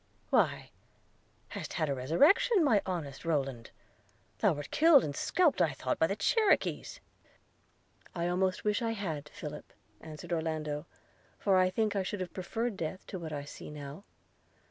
[0.31, 0.71] –why,
[1.49, 3.69] hast had a resurrection, my honest Rowland?–
[4.39, 6.99] Thou wert killed and scalped, I thought, by the Cherokees.'
[8.15, 10.87] 'I almost wish I had, Philip,' answered Orlando,
[11.37, 14.03] 'for I think I should have preferred death to what I now see.'